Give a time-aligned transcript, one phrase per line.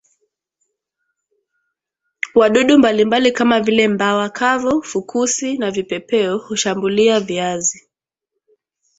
[2.35, 7.89] wadudu mbalimbali kama vile mbawa kavu fukusi na vipepeo hushambulia viazi